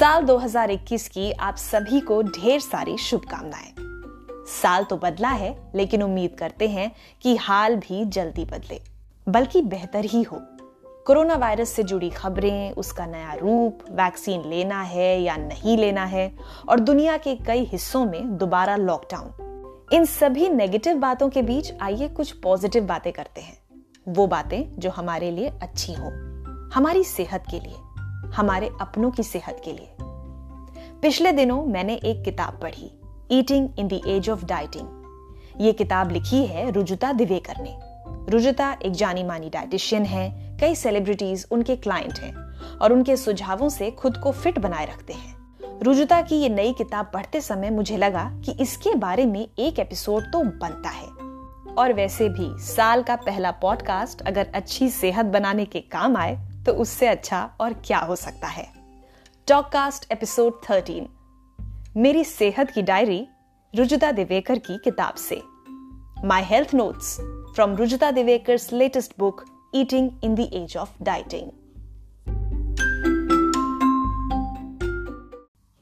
[0.00, 3.74] साल 2021 की आप सभी को ढेर सारी शुभकामनाएँ।
[4.62, 6.92] साल तो बदला है, लेकिन उम्मीद करते हैं
[7.22, 8.80] कि हाल भी जल्दी बदले।
[9.28, 10.42] बल्कि बेहतर ही हो।
[11.06, 16.36] कोरोना वायरस से जुड़ी खबरें, उसका नया रूप, वैक्सीन लेना है या नहीं लेना है,
[16.68, 19.30] और दुनिया के कई हिस्सों में दोबारा लॉकडाउन।
[19.92, 23.58] इन सभी नेगेटिव बातों के बीच आइए कुछ पॉजिटिव बातें करते हैं।
[24.08, 26.06] वो बातें जो हमारे लिए अच्छी हो।
[26.74, 27.89] हमारी सेहत के लिए।
[28.34, 29.94] हमारे अपनों की सेहत के लिए।
[31.02, 34.96] पिछले दिनों मैंने एक किताब पढ़ी eating in the age of dieting
[35.60, 37.78] ये किताब लिखी है रुजुता दिवेकर ने।
[38.30, 42.34] रुजुता एक जानी मानी डाइटिशियन है, कई सेलिब्रिटीज उनके क्लाइंट हैं
[42.78, 45.40] और उनके सुझावों से खुद को फिट बनाए रखते हैं।
[45.82, 50.22] रुजुता की ये नई किताब पढ़ते समय मुझे लगा कि इसके बारे में एक एपिसोड
[50.22, 51.06] तो बनता है।
[51.74, 56.72] और वैसे भी साल का पहला पॉडकास्ट अगर अच्छी सेहत बनाने के काम आए तो
[56.72, 58.66] उससे अच्छा और क्या हो सकता है?
[59.48, 61.06] टॉककास्ट एपिसोड 13
[61.96, 63.28] मेरी सेहत की डायरी
[63.74, 65.42] रुजुता दिवेकर की किताब से।
[66.24, 67.16] My health notes
[67.54, 71.50] from Rujuta Diwekar latest book eating in the age of dieting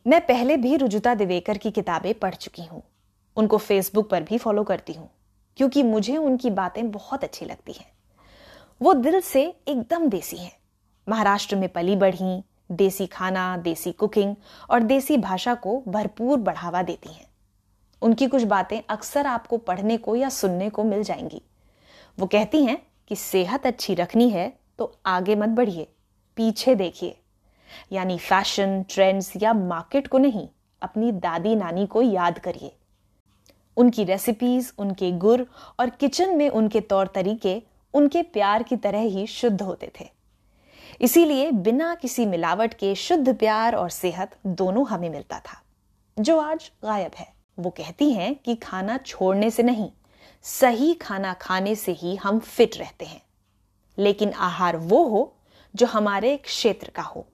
[0.07, 2.83] मैं पहले भी रुजुता दिवेकर की किताबें पढ़ चुकी हूँ।
[3.37, 5.11] उनको फेसबुक पर भी फॉलो करती हूँ,
[5.57, 7.93] क्योंकि मुझे उनकी बातें बहुत अच्छी लगती हैं।
[8.83, 10.58] वो दिल से एकदम देसी हैं।
[11.09, 12.43] महाराष्ट्र में पली बढ़ी,
[12.73, 14.35] देसी खाना, देसी कुकिंग
[14.71, 17.27] और देसी भाषा को भरपूर बढ़ावा देती हैं।
[18.03, 21.43] उनकी कुछ बातें अक्सर आपको पढ़ने को या सुनने को मिल जाएँगी।
[22.19, 25.87] वो कहती हैं कि सेहत अच्छी रखनी है तो आगे मत बढ़िए,
[26.37, 27.17] पीछे देखिए।
[27.93, 30.49] यानी फ़ैशन ट्रेंड्स या मार्केट को नहीं,
[30.83, 32.73] अपनी दादी नानी को याद करिए।
[33.77, 35.47] उनकी रेसिपीज़ उनके गुर
[35.81, 37.63] और किचन में उनके तौर तरीके
[37.95, 40.09] उनके प्यार की तरह ही शुद्ध होते थे।
[41.01, 45.63] इसीलिए बिना किसी मिलावट के शुद्ध प्यार और सेहत दोनों हमें मिलता था।
[46.19, 49.91] जो आज गायब है, वो कहती हैं कि खाना छोड़ने से नहीं,
[50.43, 53.23] सही खाना खाने से ही हम फिट रहते हैं।
[53.99, 55.37] लेकिन आहार वो हो
[55.77, 57.27] जो हमारे क्षेत्र का हो,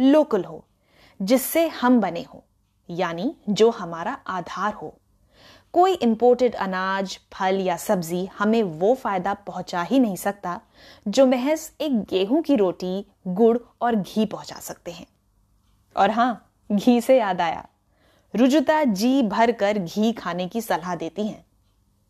[0.00, 0.64] लोकल हो,
[1.22, 2.44] जिससे हम बने हो,
[2.90, 4.98] यानी जो हमारा आधार हो।
[5.74, 10.60] कोई इंपोर्टेड अनाज, फल या सब्ज़ी हमें वो फ़ायदा पहुँचा ही नहीं सकता
[11.08, 15.06] जो महज एक गेहूँ की रोटी, गुड़ और घी पहुँचा सकते हैं।
[15.96, 17.66] और हाँ घी से याद आया।
[18.34, 21.44] रुजुता जी भर कर घी खाने की सलाह देती हैं।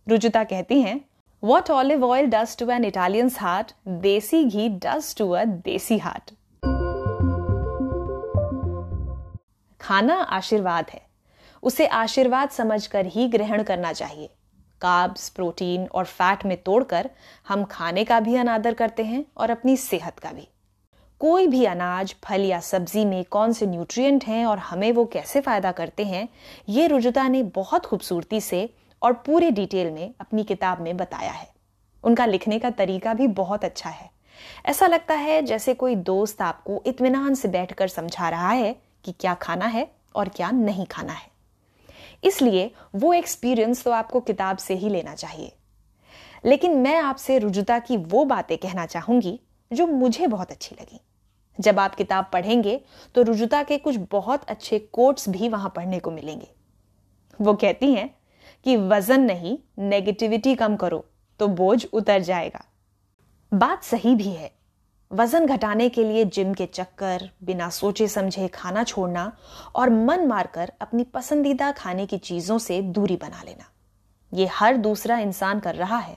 [0.07, 1.01] रुजुता कहती हैं
[1.43, 6.31] what olive oil does to an Italian's heart desi ghee does to a देसी हार्ट
[9.81, 11.07] खाना आशीर्वाद है।
[11.63, 14.31] उसे आशीर्वाद समझकर ही ग्रहण करना चाहिए।
[14.81, 17.11] काब्स, प्रोटीन और फैट में तोड़कर
[17.49, 20.49] हम खाने का भी अनादर करते हैं और अपनी सेहत का भी।
[21.21, 25.41] कोई भी अनाज, फल या सब्ज़ी में कौन से न्यूट्रिएंट हैं और हमें वो कैसे
[25.41, 26.29] फ़ायदा करते हैं,
[26.69, 28.69] ये रुजुता ने बहुत खूबसूरती से
[29.03, 31.49] और पूरे डिटेल में अपनी किताब में बताया है।
[32.05, 34.11] उनका लिखने का तरीका भी बहुत अच्छा है।
[34.67, 39.35] ऐसा लगता है जैसे कोई दोस्त आपको इतमान से बैठकर समझा रहा है कि क्या
[39.35, 41.38] खाना है और क्या नहीं खाना है।
[42.25, 45.53] इसलिए वो एक्सपीरियंस तो आपको किताब से ही लेना चाहिए।
[46.45, 49.39] लेकिन मैं आपसे रुजुता की वो बातें कहना चाहूँगी
[49.71, 51.01] जो मुझे बहुत अच्छी लगी।
[51.59, 52.81] जब आप किताब पढ़ेंगे
[53.15, 56.49] तो रुजुता के कुछ बहुत अच्छे कोट्स भी वहाँ पढ़ने को मिलेंगे।
[57.41, 58.09] वो कहती हैं
[58.67, 61.05] कि, वज़न नहीं नेगेटिविटी कम करो
[61.41, 62.65] तो बोझ उतर जाएगा।
[63.53, 64.58] बात सही भी है।
[65.11, 69.33] वज़न घटाने के लिए जिम के चक्कर, बिना सोचे समझे खाना छोड़ना
[69.75, 73.71] और मन मारकर अपनी पसंदीदा खाने की चीज़ों से दूरी बना लेना।
[74.33, 76.17] ये हर दूसरा इंसान कर रहा है।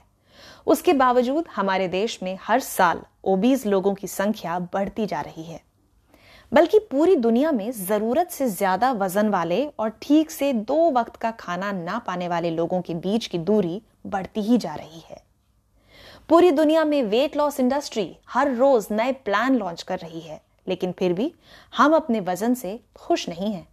[0.66, 5.60] उसके बावजूद हमारे देश में हर साल ओबीज लोगों की संख्या बढ़ती जा रही है।
[6.52, 11.30] बल्कि पूरी दुनिया में ज़रूरत से ज़्यादा वज़न वाले और ठीक से दो वक्त का
[11.30, 15.22] खाना ना पाने वाले लोगों के बीच की दूरी बढ़ती ही जा रही है।
[16.32, 20.92] पूरी दुनिया में वेट लॉस इंडस्ट्री हर रोज नए प्लान लॉन्च कर रही है, लेकिन
[20.92, 21.30] फिर भी
[21.76, 23.66] हम अपने वज़न से खुश नहीं हैं।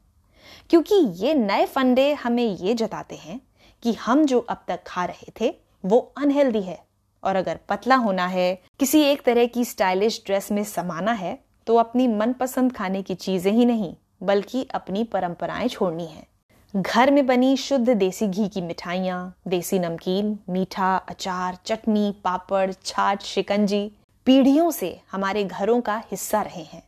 [0.69, 3.39] क्योंकि ये नए फंडे हमें ये जताते हैं
[3.83, 5.53] कि हम जो अब तक खा रहे थे,
[5.85, 6.77] वो अनहेल्दी है।
[7.23, 11.75] और अगर पतला होना है, किसी एक तरह की स्टाइलिश ड्रेस में समाना है तो
[11.75, 16.27] अपनी मनपसंद खाने की चीज़ें ही नहीं, बल्कि अपनी परंपराएँ छोड़नी है।
[16.75, 23.23] घर में बनी शुद्ध देसी घी की मिठाइयाँ, देसी नमकीन, मीठा, अचार, चटनी, पापड़, छाछ,
[23.23, 23.91] शिकंजी
[24.25, 26.83] पीढ़ियों से हमारे घरों का हिस्सा रहे हैं।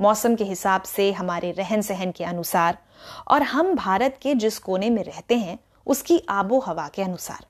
[0.00, 2.78] मौसम के हिसाब से हमारे रहन सहन के अनुसार
[3.28, 7.46] और हम भारत के जिस कोने में रहते हैं, उसकी आबो हवा के अनुसार।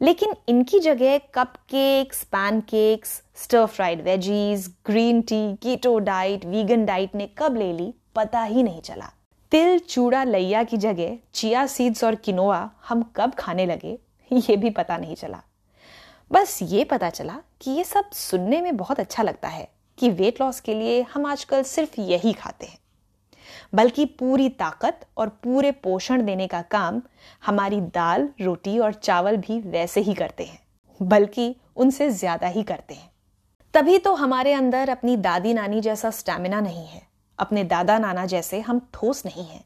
[0.00, 1.18] लेकिन इनकी जगह
[1.56, 2.24] cupcakes
[2.60, 8.42] pancakes stir fried veggies green tea keto diet vegan diet ने कब ले ली, पता
[8.42, 9.12] ही नहीं चला।
[9.52, 13.98] तिल, चूड़ा लैया की जगह, चिया सीड्स और किनोआ हम कब खाने लगे,
[14.30, 15.42] ये भी पता नहीं चला।
[16.30, 20.40] बस ये पता चला कि ये सब सुनने में बहुत अच्छा लगता है कि वेट
[20.40, 22.78] लॉस के लिए हम आजकल सिर्फ़ यही खाते हैं।
[23.74, 27.00] बल्कि पूरी ताकत और पूरे पोषण देने का काम
[27.46, 30.58] हमारी दाल, रोटी और चावल भी वैसे ही करते हैं,
[31.00, 33.10] बल्कि उनसे ज़्यादा ही करते हैं।
[33.74, 37.02] तभी तो हमारे अंदर अपनी दादी नानी जैसा स्टैमिना नहीं है।
[37.38, 39.64] अपने दादा नाना जैसे हम ठोस नहीं हैं।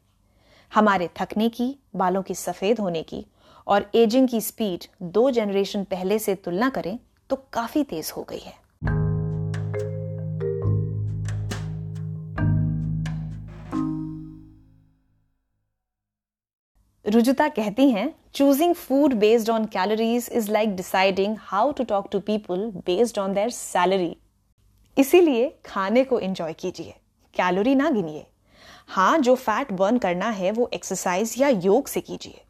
[0.71, 3.25] हमारे थकने की, बालों की सफ़ेद होने की
[3.67, 6.97] और एजिंग की स्पीड दो जनरेशन पहले से तुलना करें
[7.29, 8.59] तो काफ़ी तेज हो गई है।
[17.05, 22.19] रुजुता कहती हैं choosing food based on calories is like deciding how to talk to
[22.19, 24.15] people based on their salary
[24.97, 26.93] इसीलिए खाने को एंजॉय कीजिए।
[27.35, 28.25] कैलोरी ना गिनिए।
[28.87, 32.41] हाँ जो फैट बर्न करना है, वो एक्सरसाइज या योग से कीजिए।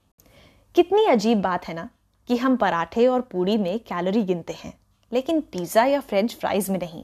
[0.75, 1.89] कितनी अजीब बात है ना
[2.30, 4.74] कि हम पराठे और पूड़ी में कैलोरी गिनते हैं,
[5.12, 7.04] लेकिन पिज्जा या फ्रेंच फ्राइज में नहीं।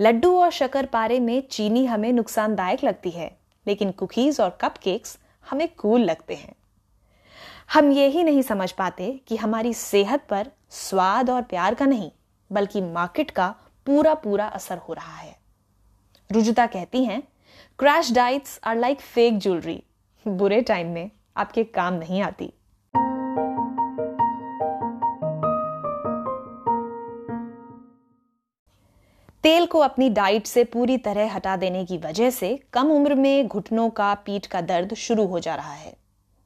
[0.00, 3.30] लड्डू और शकर पारे में चीनी हमें नुकसानदायक लगती है,
[3.66, 6.54] लेकिन कुकीज और कपकेक्स हमें कूल लगते हैं।
[7.72, 12.10] हम ये ही नहीं समझ पाते कि हमारी सेहत पर स्वाद और प्यार का नहीं,
[12.50, 13.54] बल्कि मार्केट का
[13.86, 15.38] पूरा पूरा असर हो रहा है।
[16.32, 17.22] रुजुता कहती हैं
[17.78, 19.82] crash diets are like fake jewellery
[20.28, 22.52] बुरे टाइम में आपके काम नहीं आती.
[29.42, 33.48] तेल को अपनी डाइट से पूरी तरह हटा देने की वजह से कम उम्र में
[33.48, 35.96] घुटनों का, पीठ का दर्द शुरू हो जा रहा है।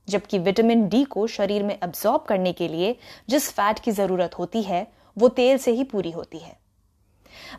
[0.08, 2.96] जबकि विटामिन डी को शरीर में अब्सॉर्ब करने के लिए
[3.28, 4.86] जिस फैट की ज़रूरत होती है,
[5.18, 6.63] वो तेल से ही पूरी होती है।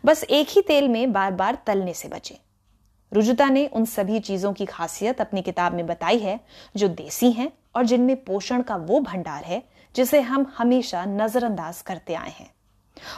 [0.04, 2.38] बस एक ही तेल में बार बार तलने से बचे।
[3.12, 6.40] रुजुता ने उन सभी चीज़ों की खासियत अपनी किताब में बताई है,
[6.76, 9.62] जो देसी हैं और जिनमें पोषण का वो भंडार है,
[9.94, 12.54] जिसे हम हमेशा नजरअंदाज करते आए हैं।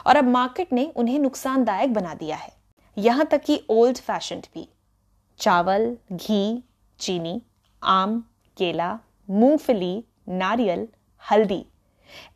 [0.07, 2.53] और अब मार्केट ने उन्हें नुकसानदायक बना दिया है।
[2.99, 4.69] यहाँ तक कि ओल्ड फ़ैशन भी।
[5.39, 6.65] चावल, घी,
[6.99, 7.43] चीनी,
[7.83, 8.25] आम,
[8.57, 8.99] केला,
[9.31, 10.89] मूंगफली, नारियल,
[11.31, 11.67] हल्दी।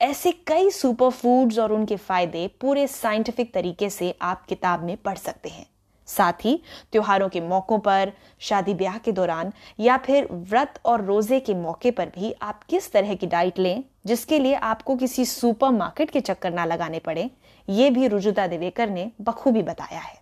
[0.01, 5.17] ऐसे कई सुपर फूड्स और उनके फ़ायदे पूरे साइंटिफिक तरीके से आप किताब में पढ़
[5.17, 5.67] सकते हैं।
[6.09, 11.41] साथ ही त्योहारों के मौकों पर, शादी ब्याह के दौरान, या फिर व्रत और रोज़े
[11.41, 15.71] के मौके पर भी आप किस तरह की डाइट लें, जिसके लिए आपको किसी सुपर
[15.71, 17.31] मार्केट के चक्कर ना लगाने पड़े,
[17.69, 20.21] ये भी रुजुता देवेकर ने बखूबी बताया है।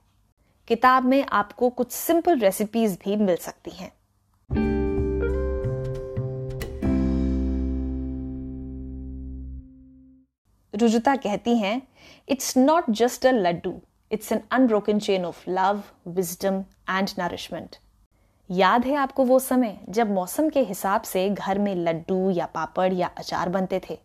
[0.68, 3.92] किताब में आपको कुछ सिंपल रेसिपीज़ भी मिल सकती हैं।
[10.74, 11.80] रुजुता कहती हैं
[12.28, 13.80] it's not just a laddoo
[14.12, 17.76] it's an unbroken chain of love wisdom and nourishment
[18.50, 22.92] याद है आपको वो समय जब मौसम के हिसाब से घर में लड्डू या पापड़
[22.92, 23.98] या अचार बनते थे।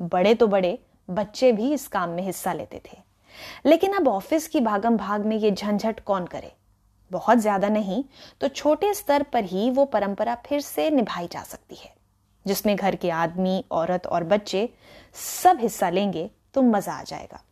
[0.00, 0.78] बड़े तो बड़े,
[1.08, 2.98] बच्चे भी इस काम में हिस्सा लेते थे।
[3.66, 6.52] लेकिन अब ऑफ़िस की भागम भाग में ये झंझट कौन करे?
[7.10, 8.02] बहुत ज़्यादा नहीं
[8.40, 11.94] तो छोटे स्तर पर ही वो परंपरा फिर से निभाई जा सकती है।
[12.46, 14.68] जिसमें घर के आदमी, औरत और बच्चे
[15.16, 17.42] सब हिस्सा लेंगे तो मज़ा आ जाएगा।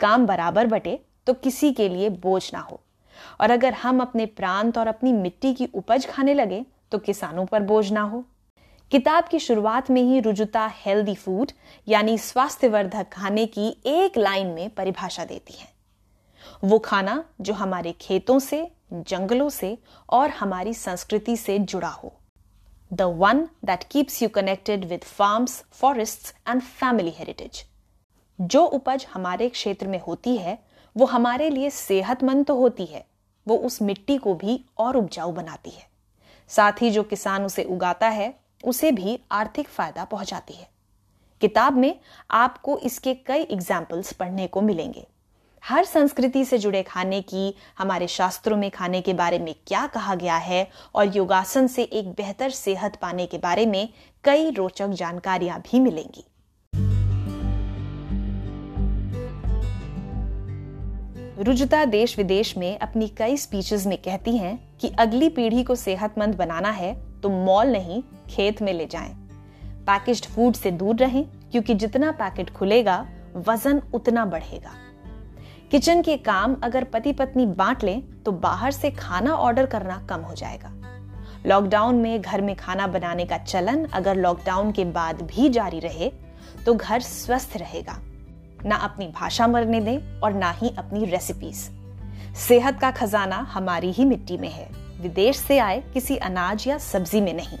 [0.00, 2.80] काम बराबर बटे तो किसी के लिए बोझ ना हो।
[3.40, 7.62] और अगर हम अपने प्रांत और अपनी मिट्टी की उपज खाने लगे तो किसानों पर
[7.62, 8.24] बोझ ना हो।
[8.92, 11.52] किताब की शुरुआत में ही रुजुता हेल्दी फ़ूड
[11.86, 15.72] यानी स्वास्थ्यवर्धक खाने की एक लाइन में परिभाषा देती है।
[16.64, 19.76] वो खाना जो हमारे खेतों से, जंगलों से
[20.08, 22.12] और हमारी संस्कृति से जुड़ा हो।
[22.94, 27.64] The one that keeps you connected with farms forest and family heritage
[28.38, 30.58] जो उपज हमारे क्षेत्र में होती है,
[30.96, 33.04] वो हमारे लिए सेहतमंद तो होती है।
[33.46, 35.86] वो उस मिट्टी को भी और उपजाऊ बनाती है।
[36.48, 38.34] साथ ही जो किसान उसे उगाता है,
[38.64, 40.68] उसे भी आर्थिक फ़ायदा पहुंचाती है।
[41.40, 45.06] किताब में आपको इसके कई एग्जाम्पल्स पढ़ने को मिलेंगे।
[45.64, 50.14] हर संस्कृति से जुड़े खाने की, हमारे शास्त्रों में खाने के बारे में क्या कहा
[50.14, 53.88] गया है और योगासन से एक बेहतर सेहत पाने के बारे में
[54.24, 56.24] कई रोचक जानकारियाँ भी मिलेंगी
[61.44, 66.34] रुजुता देश विदेश में अपनी कई स्पीचेस में कहती हैं कि अगली पीढ़ी को सेहतमंद
[66.34, 69.14] बनाना है तो मॉल नहीं, खेत में ले जाएँ।
[69.86, 73.06] पैकेज्ड फ़ूड से दूर रहें, क्योंकि जितना पैकेट खुलेगा,
[73.48, 74.83] वज़न उतना बढ़ेगा
[75.74, 80.20] किचन के काम अगर पति पत्नी बांट लें तो बाहर से खाना ऑर्डर करना कम
[80.20, 80.70] हो जाएगा।
[81.46, 86.10] लॉकडाउन में घर में खाना बनाने का चलन अगर लॉकडाउन के बाद भी जारी रहे
[86.66, 87.98] तो घर स्वस्थ रहेगा।
[88.66, 91.68] ना अपनी भाषा मरने दें और ना ही अपनी रेसिपीज़
[92.38, 94.68] सेहत का खजाना हमारी ही मिट्टी में है।
[95.02, 97.58] विदेश से आए किसी अनाज या सब्ज़ी में नहीं।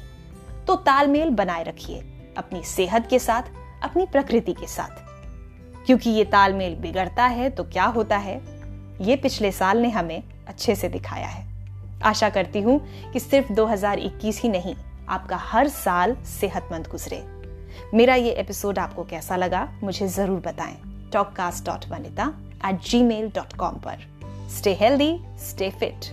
[0.66, 1.98] तो तालमेल बनाए रखिए,
[2.38, 3.42] अपनी सेहत के साथ,
[3.82, 5.02] अपनी प्रकृति के साथ।
[5.86, 8.40] क्योंकि ये तालमेल बिगड़ता है तो क्या होता है?
[9.00, 11.46] ये पिछले साल ने हमें अच्छे से दिखाया है।
[12.04, 12.80] आशा करती हूँ
[13.12, 14.74] कि सिर्फ़ 2021 ही नहीं,
[15.08, 17.22] आपका हर साल सेहतमंद गुजरे।
[17.94, 20.76] मेरा ये एपिसोड आपको कैसा लगा, मुझे ज़रूर बताएँ।
[21.12, 22.32] Talkcast dot Vanita
[22.66, 24.06] at Gmail dot com पर।
[24.50, 26.12] Stay healthy stay fit